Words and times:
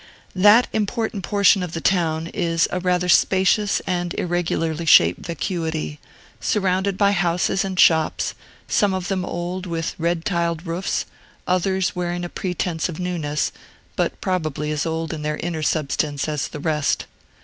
That 0.33 0.65
important 0.73 1.23
portion 1.23 1.61
of 1.61 1.73
the 1.73 1.79
town 1.79 2.25
is 2.25 2.67
a 2.71 2.79
rather 2.79 3.07
spacious 3.07 3.81
and 3.85 4.15
irregularly 4.15 4.85
shaped 4.87 5.23
vacuity, 5.27 5.99
surrounded 6.39 6.97
by 6.97 7.11
houses 7.11 7.63
and 7.63 7.79
shops, 7.79 8.33
some 8.67 8.95
of 8.95 9.09
them 9.09 9.23
old, 9.23 9.67
with 9.67 9.93
red 9.99 10.25
tiled 10.25 10.65
roofs, 10.65 11.05
others 11.45 11.95
wearing 11.95 12.25
a 12.25 12.29
pretence 12.29 12.89
of 12.89 12.97
newness, 12.99 13.51
but 13.95 14.19
probably 14.21 14.71
as 14.71 14.87
old 14.87 15.13
in 15.13 15.21
their 15.21 15.37
inner 15.37 15.61
substance 15.61 16.27
as 16.27 16.47
the 16.47 16.59
rest. 16.59 17.05